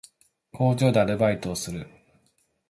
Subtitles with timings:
[0.51, 1.87] 工場でアルバイトをする